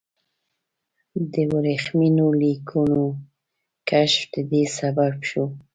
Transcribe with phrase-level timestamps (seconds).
[1.31, 3.03] د ورېښمینو لیکونو
[3.89, 5.45] کشف د دې سبب شو.